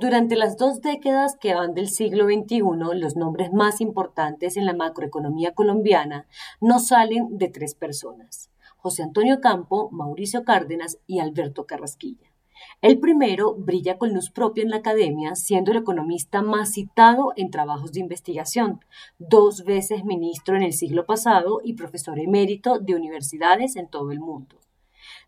[0.00, 2.62] Durante las dos décadas que van del siglo XXI,
[2.94, 6.26] los nombres más importantes en la macroeconomía colombiana
[6.58, 12.32] no salen de tres personas, José Antonio Campo, Mauricio Cárdenas y Alberto Carrasquilla.
[12.80, 17.50] El primero brilla con luz propia en la academia, siendo el economista más citado en
[17.50, 18.80] trabajos de investigación,
[19.18, 24.20] dos veces ministro en el siglo pasado y profesor emérito de universidades en todo el
[24.20, 24.60] mundo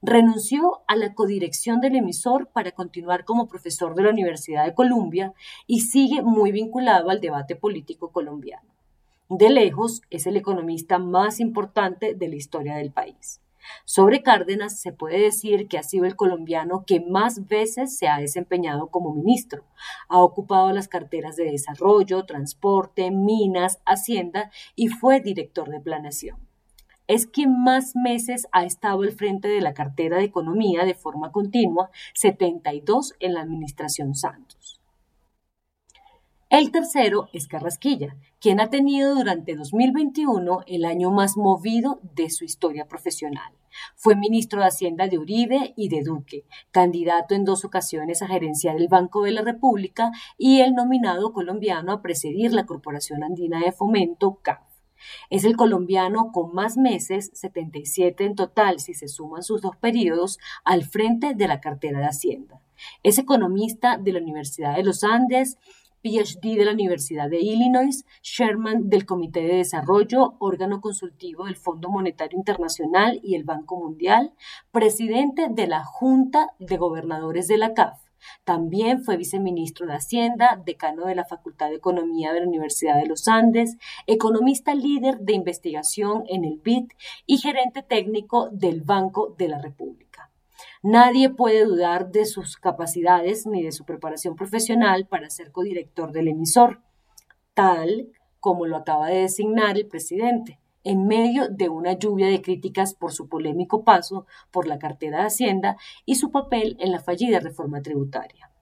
[0.03, 5.33] renunció a la codirección del emisor para continuar como profesor de la Universidad de Columbia
[5.67, 8.69] y sigue muy vinculado al debate político colombiano.
[9.29, 13.41] De lejos, es el economista más importante de la historia del país.
[13.85, 18.19] Sobre Cárdenas se puede decir que ha sido el colombiano que más veces se ha
[18.19, 19.65] desempeñado como ministro.
[20.09, 26.52] Ha ocupado las carteras de desarrollo, transporte, minas, hacienda y fue director de planeación
[27.07, 31.33] es quien más meses ha estado al frente de la cartera de economía de forma
[31.33, 34.83] continua, 72 en la administración Santos.
[36.53, 42.45] El tercero es Carrasquilla, quien ha tenido durante 2021 el año más movido de su
[42.45, 43.55] historia profesional.
[43.97, 48.77] Fue ministro de Hacienda de Uribe y de Duque, candidato en dos ocasiones a gerenciar
[48.77, 53.73] el Banco de la República y el nominado colombiano a presidir la Corporación Andina de
[53.73, 54.72] Fomento, CAF.
[55.31, 60.39] Es el colombiano con más meses, 77 en total si se suman sus dos periodos,
[60.65, 62.61] al frente de la cartera de Hacienda.
[63.03, 65.59] Es economista de la Universidad de los Andes,
[66.03, 71.89] PhD de la Universidad de Illinois, Sherman del Comité de Desarrollo, órgano consultivo del Fondo
[71.91, 74.33] Monetario Internacional y el Banco Mundial,
[74.73, 78.01] presidente de la Junta de Gobernadores de la CAF,
[78.45, 83.07] también fue viceministro de Hacienda, decano de la Facultad de Economía de la Universidad de
[83.07, 86.89] los Andes, economista líder de investigación en el BID
[87.27, 90.31] y gerente técnico del Banco de la República.
[90.83, 96.29] Nadie puede dudar de sus capacidades ni de su preparación profesional para ser codirector del
[96.29, 96.81] emisor,
[97.55, 98.09] tal
[98.41, 103.13] como lo acaba de designar el presidente en medio de una lluvia de críticas por
[103.13, 107.83] su polémico paso por la cartera de Hacienda y su papel en la fallida reforma
[107.83, 108.53] tributaria.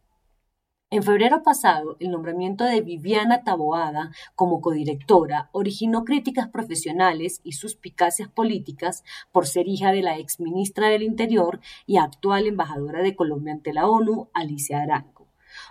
[0.92, 8.28] En febrero pasado, el nombramiento de Viviana Taboada como codirectora originó críticas profesionales y suspicacias
[8.28, 13.72] políticas por ser hija de la exministra del Interior y actual embajadora de Colombia ante
[13.72, 15.28] la ONU, Alicia Arango.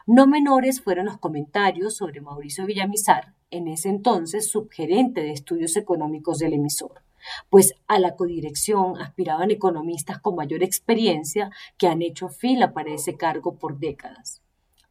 [0.07, 6.39] No menores fueron los comentarios sobre Mauricio Villamizar, en ese entonces subgerente de estudios económicos
[6.39, 7.01] del emisor,
[7.49, 13.15] pues a la codirección aspiraban economistas con mayor experiencia que han hecho fila para ese
[13.15, 14.38] cargo por décadas.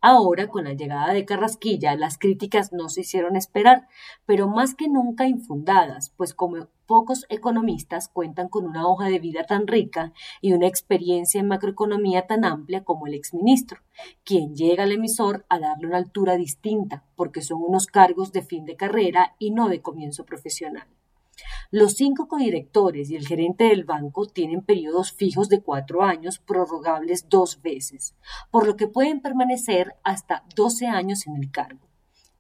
[0.01, 3.89] Ahora, con la llegada de Carrasquilla, las críticas no se hicieron esperar,
[4.27, 9.43] pero más que nunca infundadas, pues como pocos economistas cuentan con una hoja de vida
[9.45, 13.81] tan rica y una experiencia en macroeconomía tan amplia como el exministro,
[14.25, 18.67] quien llega al emisor a darle una altura distinta, porque son unos cargos de fin
[18.67, 20.87] de carrera y no de comienzo profesional.
[21.71, 27.29] Los cinco codirectores y el gerente del banco tienen periodos fijos de cuatro años, prorrogables
[27.29, 28.15] dos veces,
[28.51, 31.88] por lo que pueden permanecer hasta 12 años en el cargo.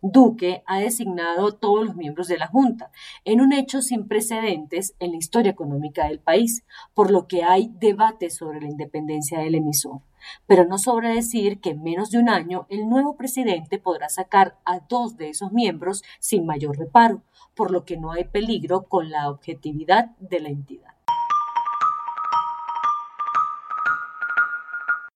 [0.01, 2.93] Duque ha designado a todos los miembros de la Junta,
[3.25, 6.65] en un hecho sin precedentes en la historia económica del país,
[6.95, 10.01] por lo que hay debate sobre la independencia del emisor.
[10.47, 14.57] Pero no sobra decir que en menos de un año el nuevo presidente podrá sacar
[14.65, 17.23] a dos de esos miembros sin mayor reparo,
[17.57, 20.98] por lo que no hay peligro con la objetividad de la entidad.